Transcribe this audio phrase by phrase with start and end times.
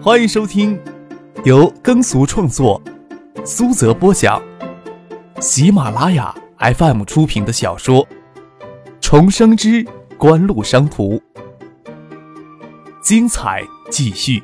[0.00, 0.80] 欢迎收听
[1.44, 2.80] 由耕俗创作、
[3.44, 4.40] 苏泽播讲、
[5.40, 8.06] 喜马拉雅 FM 出品的小说
[9.00, 9.84] 《重生之
[10.16, 11.16] 官路商途》，
[13.02, 14.40] 精彩继续，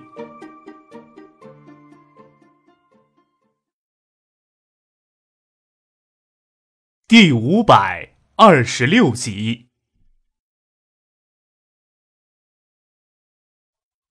[7.07, 9.69] 第五百二十六集。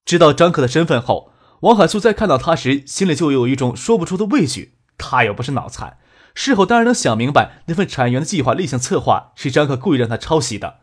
[0.06, 1.33] 知道张克的身份后，
[1.64, 4.74] 王海素在看到他时，心里就有一种说不出的畏惧。
[4.98, 5.98] 他又不是脑残，
[6.36, 10.80] 事后当然能想明白，那份产源的计划立项策划是张克故意让他抄袭的。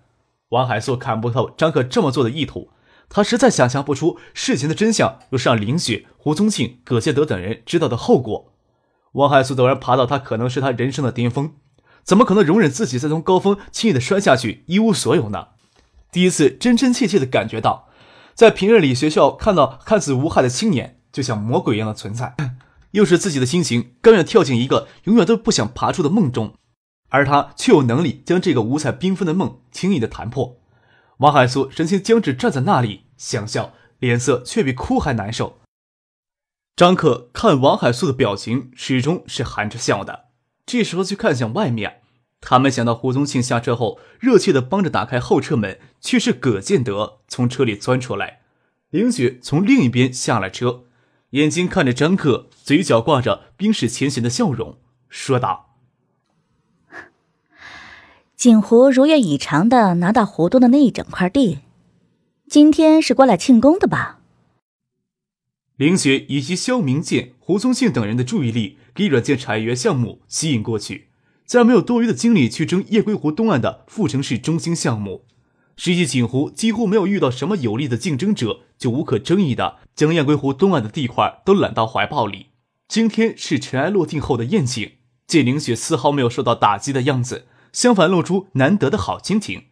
[0.48, 2.70] 王海素看不透张克这么做的意图，
[3.10, 8.54] 他实在想象不出事情的真相若是让林雪、胡宗庆、葛建德等人知道的后果。
[9.12, 11.52] 王海素陡然爬到他可能是他人生的巅峰，
[12.02, 15.48] 怎么可能容忍自己再从高峰轻易的摔下去，一无所有呢？
[16.10, 17.88] 第一次真真切切的感觉到。
[18.40, 22.34] 在平日里，学校看到看似无害的青年，就像魔鬼一样的存在，
[22.92, 26.54] 又是自己的心情甘愿跳进一个永远都不想爬出的梦中，
[27.10, 30.56] 而他却有能力将这个五彩缤纷的梦轻易的弹破。
[31.18, 35.58] 王海苏神情僵直，站在那里想笑，脸色却比哭还难受。
[36.74, 40.30] 张克看王海素的表情，始终是含着笑的。
[40.64, 41.99] 这时候去看向外面。
[42.40, 48.40] 他们想到胡宗庆下车后，热切地帮着打开后车门，却是葛建德从车里钻出来。
[48.88, 50.84] 林雪从另一边下了车，
[51.30, 55.76] 眼睛看着张克，嘴角挂着冰释前嫌的笑容，说道
[58.34, 61.58] ：“锦湖如愿以偿的拿到湖东的那一整块地，
[62.48, 64.20] 今天是过来庆功的吧？”
[65.76, 71.09] 林雪以及肖明建、胡宗庆等人的注意力给软件产业园项目吸引过去。
[71.50, 75.26] 自然没有多余的精力去争夜归湖东岸的副城市中心项目。
[75.76, 82.50] 实际锦湖几乎没有遇到什么有力的竞争者，就无可争议的将夜归湖东岸的地块都揽到怀抱里。
[82.86, 89.64] 今天是尘埃落定后的宴请，见凌雪丝毫没有受到打击的样子，相反露出难得的好心情。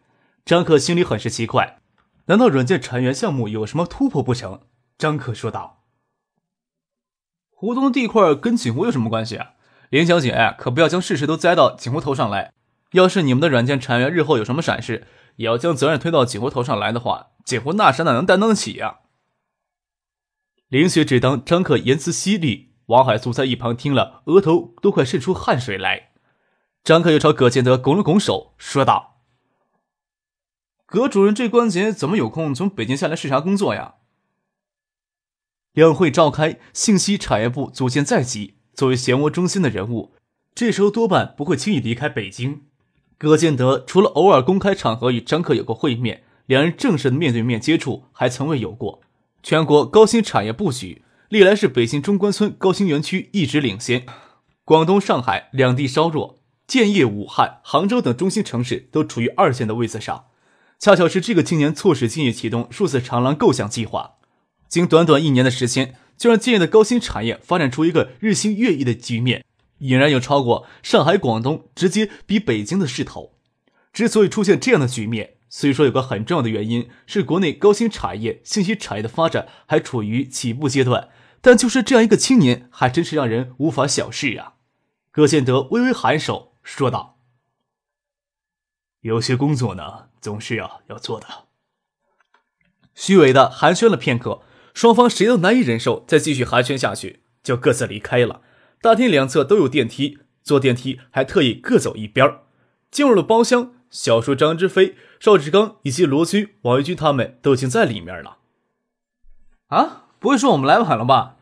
[0.43, 1.79] 张可心里很是奇怪，
[2.25, 4.59] 难道软件产源项目有什么突破不成？
[4.97, 5.85] 张可说道
[7.55, 9.51] ：“湖东地块跟锦湖有什么关系啊？”
[9.89, 12.53] 林小姐，可不要将事实都栽到景湖头上来。
[12.91, 15.07] 要是你们的软件产源日后有什么闪失，
[15.37, 18.99] 也要将责任推到景湖头上来的话，景湖那时哪能担当得起呀？
[20.67, 26.11] 林雪只当张克言辞犀利，王海苏在一旁听了，额头都快渗出汗水来。
[26.83, 29.23] 张克又朝葛建德拱了拱手，说道
[30.85, 33.95] ：“葛主任这关节怎么有空从北京下来视察工作呀？”
[35.73, 38.58] 两会召开，信息产业部组建在即。
[38.79, 40.13] 作为漩涡中心的人物，
[40.55, 42.61] 这时候多半不会轻易离开北京。
[43.17, 49.01] 葛建德除了偶尔公开场合与张克有过会面，两人正式的面对面接触还从未有过。
[49.43, 54.05] 全国高新产业布局历来是北京中关村高新园区一直领先，
[54.63, 60.27] 广东、上海两地稍弱，建业、武汉、杭州等中心城市都处于二线的位子上。
[60.79, 64.13] 恰巧是这个青年促使建业启动数字长廊构想计划，
[64.69, 65.95] 经短短一年的时间。
[66.19, 69.45] 就让建业的高新产业发展出一个日新月异的局面，
[69.79, 73.37] 俨然有超过上海、广东，直接比北京的势头。
[73.93, 81.07] 之所以出现这样的局面，虽说有个很重要的原因是国内高新产业、信息产业的发展还处于起步阶段，
[81.39, 84.55] 但就是这样一个青年，还真是让人无法小视啊！
[85.11, 87.17] 葛建德微微颔首，说道
[88.99, 91.45] ：“有些工作呢，总是要要做的。”
[92.93, 94.41] 虚伪的寒暄了片刻。
[94.73, 98.41] 双方谁都难以忍受再继续寒暄下去，就各自离开了。
[98.81, 102.39] 大厅两侧都有电梯，坐电梯还特意各走一边
[102.89, 108.37] 进入了包厢，小叔张之飞、邵志刚以及罗军、王玉军他们都已经在里面了。
[109.67, 111.35] 啊，不会说我们来晚了吧？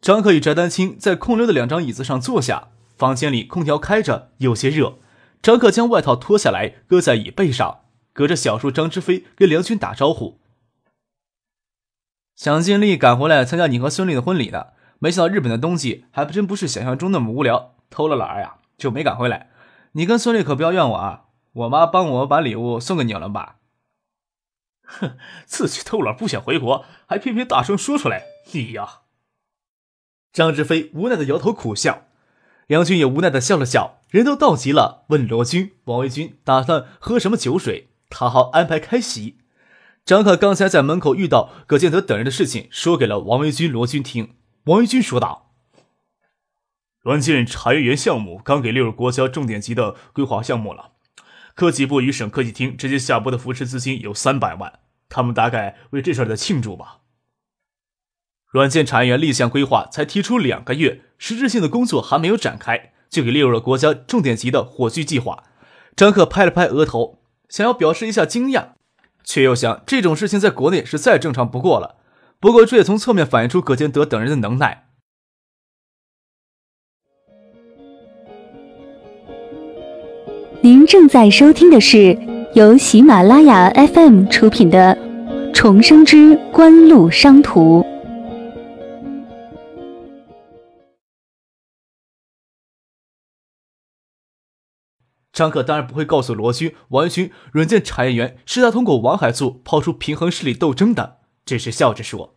[0.00, 4.98] 张克与翟丹青在空溜的两张椅子上坐下，房间里空调开着，有些热。
[5.40, 7.82] 张克将外套脱下来搁在椅背上，
[8.12, 10.39] 隔着小叔张之飞跟梁军打招呼。
[12.40, 19.50] 想尽力赶回来参加你和孙俪的婚礼的，没想到日本的冬季还真不是想象中那么无聊，偷了懒呀就没赶回来。
[19.92, 23.56] 你跟孙俪可不要怨我啊，我妈帮我把礼物送给你了吧？
[24.86, 28.22] 哼，自己偷懒不想回国，还偏偏大声说出来，
[28.52, 29.00] 你呀！
[30.32, 32.04] 张志飞无奈的摇头苦笑，
[32.66, 39.39] 梁军也无奈的笑了笑，人都到齐了，问罗军、王维军打算喝什么酒水，他好安排开席。
[40.04, 44.36] 张克刚才在门口遇到葛建德等人的事情，说给了王维军、罗军听。
[44.64, 45.52] 王维军说道
[47.00, 50.92] ：“软件产业园项目刚给列入国家重点级的规划项目了，
[51.54, 56.98] 科技部与省科技厅直接下拨的扶持资金有三百万，他们大概为这事儿在庆祝吧。”
[58.50, 65.44] 软件产业园立项规划才提出两个月，实质性的工作还没有展开，就给列入了国家重点级的火炬计划。
[65.94, 68.72] 张克拍了拍额头，想要表示一下惊讶，
[69.24, 71.96] 却又想这种事情在国内是再正常不过了。
[72.40, 74.86] 不过这也从侧面反映出葛建德等人的能耐。
[80.62, 82.18] 您正在收听的是
[82.54, 84.96] 由喜马拉雅 FM 出品的
[85.54, 87.82] 《重生之官路商途》。
[95.32, 102.36] 张克当然不会告诉罗军、王军，软件产业园是他通过王海素抛出平衡势力斗争的，只是笑着说：“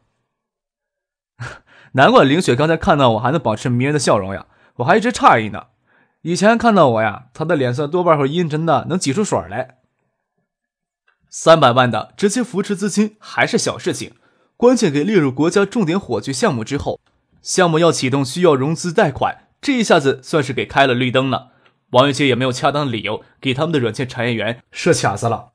[1.93, 4.45] 难怪林雪刚才看到我还能保持迷人的笑容呀，
[4.77, 5.67] 我还一直诧异呢。”
[6.21, 9.79] 以前看到我呀，他的脸色多半会阴沉的，能挤出水来。
[11.29, 14.13] 三百万的直接扶持资金还是小事情，
[14.55, 17.01] 关键给列入国家重点火炬项目之后，
[17.41, 21.52] 项目要启动需要融资贷款，这一下子算是给开了绿灯了。
[21.93, 25.53] 王玉杰也没有恰当的理由给他们的软件产业园设卡子了，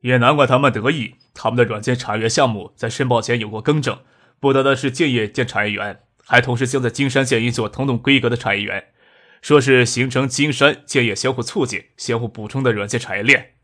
[0.00, 4.00] 也难怪他们得意，他们的软件产业园项目在申报前有过更正，
[4.40, 8.88] 不单的是建业建产业园，还同时将在金山建一座同等规格的产业园。
[9.40, 13.54] 说是形成金山建业相互促进、相互补充的软件产业链。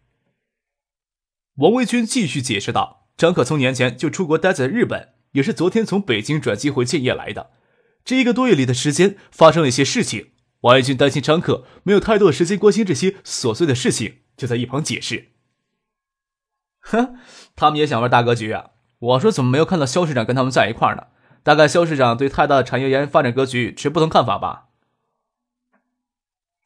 [1.56, 7.50] 王维军继续解释道：“张可从年前就出国待在日本，也是昨天从北京转机回建业来的。
[8.04, 10.30] 这一个多月里的时间，发生了一些事情。
[10.62, 15.28] 王维军担心张克没有太多的时间关心这些琐碎的事情，就在一旁解释
[16.80, 17.16] ：‘哼，
[17.54, 21.04] 他们也想玩大格局啊。’我说怎么没有看到肖市长跟他们在一块呢？
[21.44, 24.66] 大概肖市长对太大的产业园发展格局持不同看法吧。”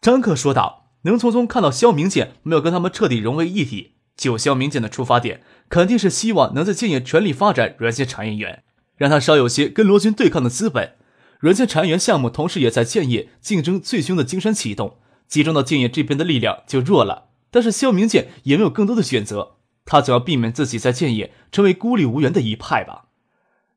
[0.01, 8.65] 张克说道：“能从中看到肖明建没有跟他们彻底融为一体，就肖明建的出发点肯定是希望能在建业全力发展软件产业园，
[8.97, 10.97] 让他稍有些跟罗军对抗的资本。
[11.43, 17.31] 软件产业园项目同时也在建业竞争最凶的金山启动，集中到建业这边的力量就弱了。
[17.51, 23.07] 但是肖明建也没有更多的选择，他总要避免自己在建业成为孤立无援的一派吧。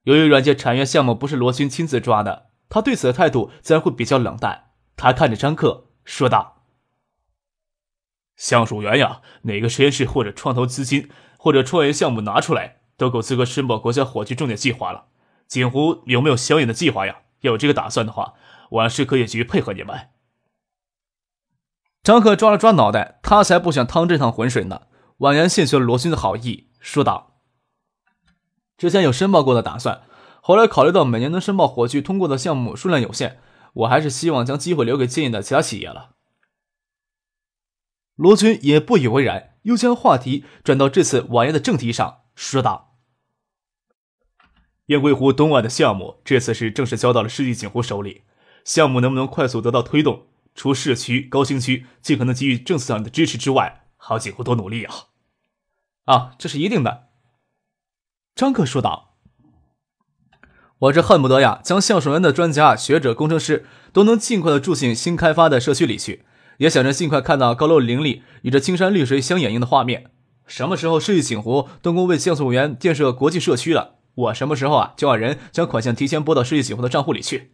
[0.04, 4.66] 由于软件产业项目不是罗军亲自抓的，他对此的态度自然会比较冷淡。
[4.96, 6.62] 他看着张克。”说道
[8.38, 11.10] ：“橡树园呀，哪个实验室或者创投资金
[11.40, 15.06] 或者创业项目拿出来，都够资格申报国家火炬重点计划了。
[15.48, 17.22] 锦湖有没有相应的计划呀？
[17.50, 18.34] 有这个打算的话，
[18.72, 20.10] 我让市科业局配合你们。”
[22.04, 24.84] 张克抓了抓脑袋，他才不想趟这趟浑水呢。
[25.18, 27.40] 婉言谢绝了罗军的好意，说道
[28.78, 30.04] ：“之前有申报过的打算，
[30.42, 33.40] 后来考虑到每年能申报火炬通过的项目数量有限。”
[33.76, 36.12] 我还是希望将机会留给建业的其他企业了。
[38.16, 42.95] 罗军也不以为然，又将话题转到这次晚宴的正题上，说道
[44.88, 48.22] ：“雁归湖东岸的项目，这次是正式交到了世纪锦湖手里。
[48.64, 54.96] 项目能不能快速得到推动，除市区、高新区尽可能给予政策上的支持之外，还要锦湖多努力啊！”
[56.06, 57.10] 啊，这是一定的。”
[58.36, 59.16] 张克说道。
[60.80, 66.26] 我这恨不得呀，将橡树园的专家、学者、工程师都能尽快的住进新开发的社区里去，
[66.58, 70.12] 也想着尽快看到高楼林立、与这青山绿水相掩映的画面。
[70.46, 77.52] 什么时候世纪锦湖动工为橡树园建设国际社区了，我什么时候啊就让人将款项提前拨到世纪锦湖的账户里去。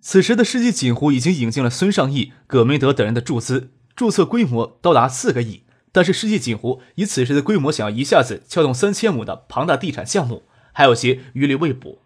[0.00, 5.64] 此时的世纪锦湖已经引进了孙尚义、葛明德等人的注资，注册规模高达四个亿。
[5.90, 10.44] 但是世纪锦湖以此时的规模，想要一下子撬动三千亩的庞大地产项目。
[10.72, 12.02] 还有些余力未补，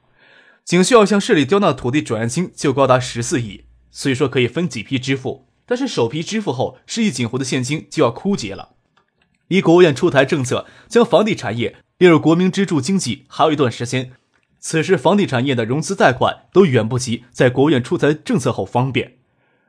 [0.64, 3.64] 仅需要向市里交纳土地转让金就高达十四亿。
[3.90, 8.76] 虽说可以分几批支付，但是首批支付后，世纪锦湖的现金就要枯竭了。
[9.49, 14.12] 以国务院出台政策将房地产业列入国民支柱经济，还有一段时间。
[14.59, 19.19] 此时房地产业的融资贷款都远不及在国务院出台政策后方便。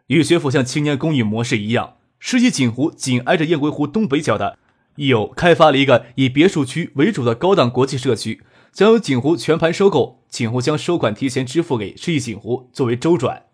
[0.08, 4.58] 与学府像青年公寓模式一样，世纪锦湖紧挨着雁归湖东北角的，
[4.96, 8.42] 亦有开发了一个以别墅区为主的高档国际社区。
[8.72, 13.48] 将由锦湖全盘收购，锦湖将收款提前支付给世纪锦湖作为周转。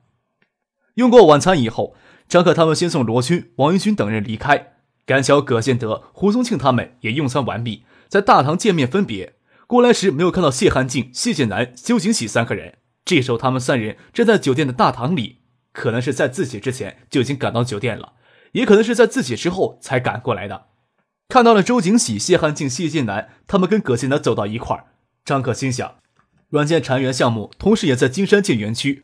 [0.93, 1.96] 用过晚餐以后，
[2.29, 4.74] 张克他们先送罗军、王云军等人离开。
[5.07, 9.36] 赶巧葛建德、胡宗庆他们也用餐完毕，在大堂见面分别。
[9.68, 15.40] 过来时没有看到谢汉静、谢建南、邱景喜三个人，这时候他们三人站在酒店的大堂里，
[15.74, 18.14] 可能是在自己之前就已经赶到酒店了，
[18.54, 20.68] 也可能是在自己之后才赶过来的。
[21.28, 24.86] 看到了周景喜、谢汉静、谢建南，他们跟葛建德走到一块儿。
[25.26, 25.96] 张可心想，
[26.48, 29.04] 软件产业园项目同时也在金山建园区，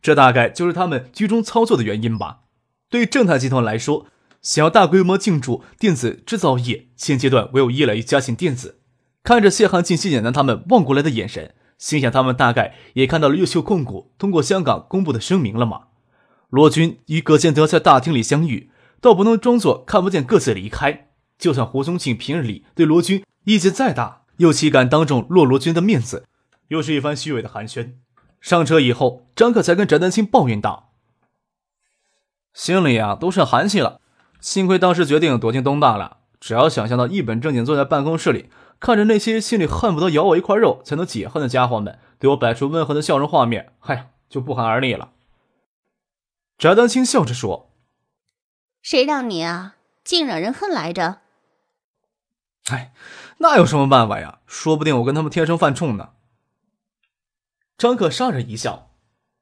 [0.00, 2.42] 这大概就是他们居中操作的原因吧。
[2.88, 4.06] 对正泰集团来说，
[4.44, 8.78] 想要大规模进驻电子制造业，现阶段唯有依赖于嘉信电子。
[9.22, 15.84] 看着谢汉进、谢简南他们望过来的眼神，心想他们大概也看到了优秀控股通过香港公布的声明了吗？
[16.50, 18.70] 罗军与葛建德在大厅里相遇，
[19.00, 21.08] 倒不能装作看不见，各自离开。
[21.38, 26.26] 就算胡宗庆平日里对罗军意见再大，又岂敢当众落罗军的面子？
[26.68, 27.94] 又是一番虚伪的寒暄。
[28.42, 30.92] 上车以后，张克才跟翟丹青抱怨道
[32.52, 34.02] ：“心里啊都是寒气了。
[34.44, 36.18] 幸亏当时决定躲进东大了。
[36.38, 45.12] 只要想象到一本正经坐在办公室里，看着那些心里恨不得咬我一块肉才能解恨的家伙们对我摆出温和的笑容画面，嗨，就不寒而栗了。”
[46.58, 47.70] 翟丹青笑着说
[48.82, 51.20] ：“谁让你啊，竟惹人恨来着？”
[52.68, 52.92] 哎，
[53.38, 54.40] 那有什么办法呀？
[54.46, 56.10] 说不定我跟他们天生犯冲呢。
[57.78, 58.90] 张可杀人一笑，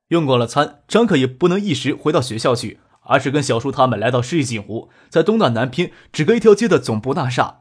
[0.07, 7.61] 用过了餐，张可也不能一时回到学校去，而是跟小叔他们来到市立锦湖，在东大南边只隔一条街的总部大厦。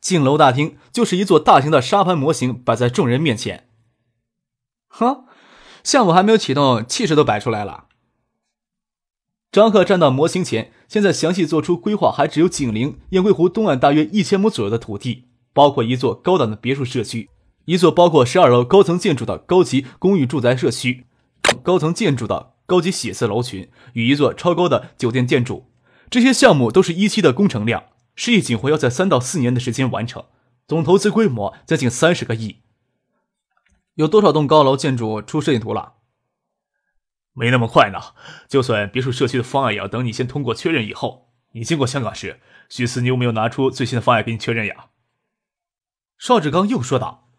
[0.00, 3.68] 进楼大厅就是一座大型的沙盘模型摆在众人面前。
[4.88, 5.24] 哈，
[5.84, 7.84] 项目还没有启动，气势都摆出来了。
[9.52, 17.28] 张克站到模型前，现在详细做出规划，还只有景陵雁归湖东岸大约一千亩左右的土地，包括一座高档的别墅社区。
[17.66, 21.04] 一座包括十二楼高层建筑的高级公寓住宅社区，
[21.62, 25.72] 高层建筑的高级写字楼群与一座超高的酒店建筑，
[26.08, 30.26] 这些项目都是一期的工程量，事业锦湖要在三到四年的时间完成，
[30.68, 32.58] 总投资规模将近三十个亿。
[33.94, 35.94] 有多少栋高楼建筑出设计图了？
[37.32, 37.98] 没那么快呢，
[38.46, 41.32] 就算别墅社区的方案，也要等你先通过确认以后。
[41.54, 44.90] 你经过香港时，徐思，你有没有拿出最新的方案给你确认呀？
[46.16, 47.29] 邵志刚又说道。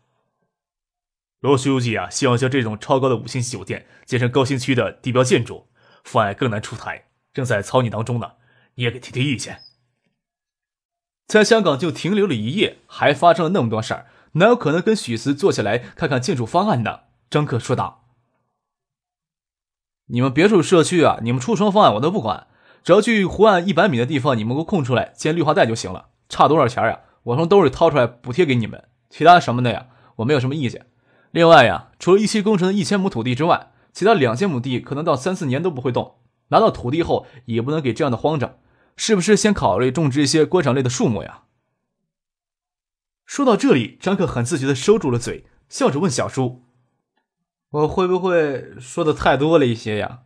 [1.41, 5.67] 罗书记啊，希望将这种超高的五星级酒店建成高新区的地标建筑，
[6.03, 8.33] 方案更难出台，正在草拟当中呢。
[8.75, 9.61] 你也给提提意见。
[11.27, 17.01] 在香港就停留了一夜，还发生了那么多事儿，哪有可能跟许思坐下来看看建筑方案呢？
[17.29, 18.05] 张克说道
[20.07, 22.45] ：“你们别墅社区啊，你们出什么方案我都不管，
[22.83, 26.09] 只要去湖岸一百米的地方你们给我空出来建绿化带就行了。
[26.29, 26.99] 差多少钱呀？
[27.23, 28.89] 我从兜里掏出来补贴给你们。
[29.09, 30.85] 其他什么的呀，我没有什么意见。”
[31.31, 36.17] 另外呀，除了一期工程的一千亩土地之外，其他两千亩地可能到三四年都不会动。
[36.49, 38.59] 拿到土地后，也不能给这样的荒着，
[38.97, 41.43] 是不是先考虑种植一些观赏类的树木呀？
[43.25, 46.63] 说到这里，张克很自觉地收住了嘴，笑着问小叔
[47.71, 50.23] ：“我会不会说的太多了一些呀？”“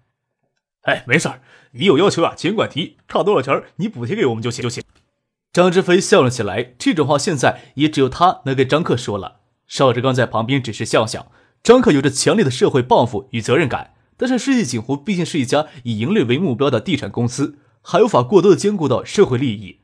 [0.82, 1.42] 哎，没事儿，
[1.74, 4.84] 你有要求啊，尽管提，差多少钱你补贴给我们就行就行。”
[5.54, 9.35] 张志飞笑了起来，这种话现在也只有他能给张克说了。
[9.68, 11.32] 邵志刚在旁边只是笑笑。
[11.64, 19.80] 张克有着强烈的社会抱负与责任感，但是世纪锦湖毕竟是一家以盈利为目标的地产公司，还无法过多的兼顾到社会利益。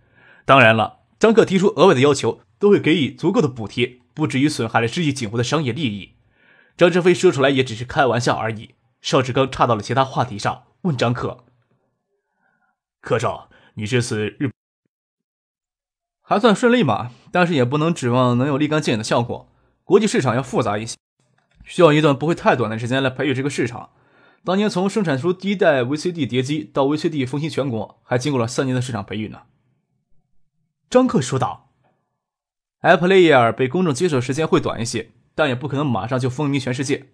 [0.45, 6.13] 当然了，张克提出额外的要求，都会给予足够的补贴，不至于损害了世纪锦湖的商业利益。
[6.77, 8.75] 张志飞说出来也只是开玩笑而已。
[9.01, 11.45] 邵志刚岔到了其他话题上，问张克
[13.01, 14.51] ：“柯少，你这次日
[16.21, 17.11] 还算顺利嘛？
[17.31, 19.47] 但是也不能指望能有立竿见影的效果。”
[19.91, 20.95] 国际市场要复杂一些，
[21.65, 23.89] 需要一段不会太短的时间来培育这个市场。
[24.45, 29.41] 当年从生产出第一代 VCD 碟机到 VCD 风行全国，还经过了三年的市场培育呢。
[30.89, 31.73] 张克说道
[32.83, 37.07] ：“iPlayer 被公众接受时间会短一些，但也不可能马上就风靡全世界。”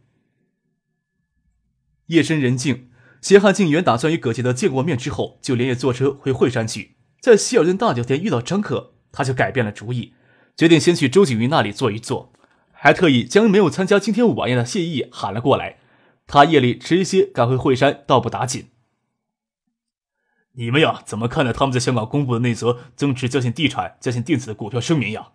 [2.06, 2.92] 夜深人静，
[3.22, 6.98] 谢汉静原打算与葛杰德见过面之后，就连夜坐车回惠山去。
[7.20, 10.14] 在希尔顿大酒店遇到张克，他就改变了主意，
[10.56, 12.32] 决定先去周景瑜那里坐一坐。
[12.80, 15.78] 还特意将没有参加今天晚宴的谢意喊了过来。
[16.28, 18.68] 他夜里迟一些赶回惠山，倒不打紧。
[20.54, 25.30] 你们呀，怎么看待他们在香港公布的那则增持嘉信地产、嘉信电子的股票声明呀？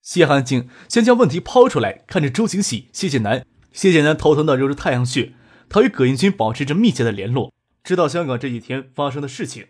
[0.00, 3.44] 谢汉静先将问题抛出来，看着周景喜、谢剑南。
[3.72, 5.32] 谢剑南头疼的揉着太阳穴。
[5.68, 9.66] 他与葛应军保持着密切的联络，知道香港这几天发生的事情。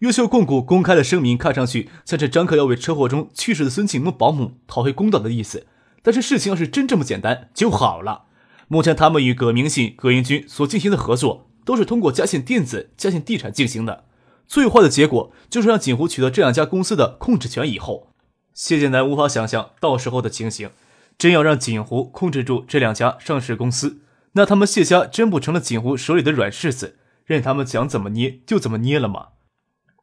[0.00, 5.66] 优秀控股公开的声明，看上去像是张克要为车祸中去世的孙庆萌保姆讨回公道的意思。
[6.02, 8.26] 但是事情要是真这么简单就好了。
[8.68, 14.04] 目前他们与葛明信、葛英军所进行的合作，都是通过嘉信电子、嘉信地产进行的。
[14.46, 18.12] 最坏的结果就是让锦湖取得这两家公司的控制权以后，
[18.54, 20.70] 谢建南无法想象到时候的情形。
[21.18, 24.02] 真要让锦湖控制住这两家上市公司，
[24.34, 29.30] 那他们谢家真不成了锦湖手里的软柿子，任他们想怎么捏就怎么捏了吗？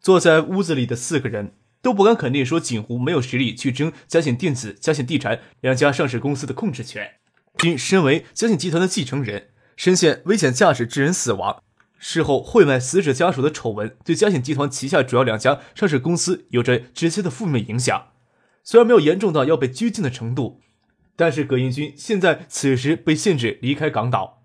[0.05, 7.13] 坐在屋子里的四个人都不敢肯定说锦湖没有实力去争嘉信电子、嘉信地产两家上市公司的控制权。
[7.57, 11.59] 今身为嘉信集团的继承人，深陷危险驾驶致人死亡，
[11.97, 18.09] 事后贿买死者家属的丑闻，对嘉信集团旗下主要两家上市公司有着直接的负面影响。
[18.63, 20.61] 虽然没有严重到要被拘禁的程度，
[21.15, 24.43] 但是葛英军现在此时被限制离开港岛，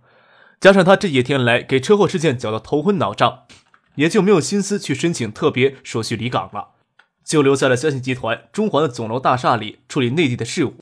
[0.58, 3.40] 加上他这几天来给车祸事件搅得头昏脑胀，
[4.00, 6.68] 也就没有心思去申请特别手续离港了，
[7.22, 10.76] 就留在了嘉信集团中环的总楼大厦里处理内地的事务。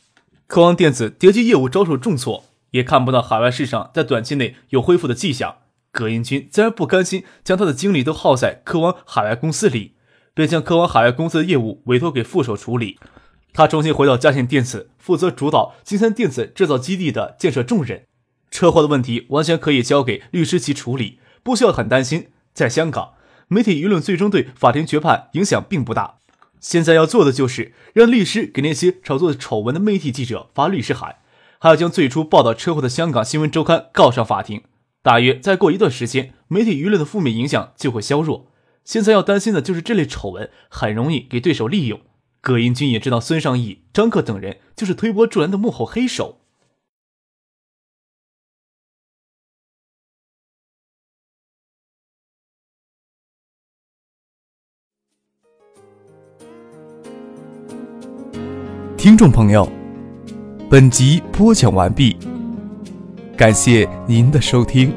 [0.47, 5.57] 科王电子叠机业务遭受重挫，也看不到海外市场在短期内有恢复的迹象。
[5.91, 9.95] 葛英军自然不甘心将他的精力都耗在科王海外公司里，
[10.33, 13.01] 便将科王海外公司的业务委托给副手处理。
[13.53, 18.05] 他重新回到嘉信电子，负责主导金山电子制造基地的建设重任。
[18.49, 22.29] 车祸的问题完全可以交给律师去处理，不需要很担心。
[22.59, 23.12] 在香港，
[23.47, 26.17] 媒体舆论最终对法庭决判影响并不大。
[26.59, 31.19] 现在要做的就是让律师给那些炒作丑闻的媒体记者发律师函，
[31.61, 34.62] 还要将最初报道车祸的香港新闻周刊告上法庭。
[35.05, 38.50] 大约再过一段时间，媒体舆论的负面影响就会削弱。
[38.83, 42.00] 现在要担心的就是这类丑闻很容易给对手利用。
[42.41, 46.38] 葛英军也知道孙尚义、张克等人就是推波助澜的幕后黑手。
[58.99, 59.67] 听众朋友，
[60.69, 62.17] 本集播讲完毕，
[63.37, 64.93] 感谢您的收听。